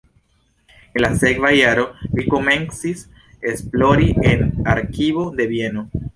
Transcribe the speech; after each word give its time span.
En 0.95 1.01
la 1.03 1.11
sekva 1.23 1.51
jaro 1.55 1.83
li 2.21 2.25
komencis 2.35 3.05
esplori 3.53 4.09
en 4.33 4.43
arkivo 4.75 5.29
de 5.39 5.49
Vieno. 5.55 5.87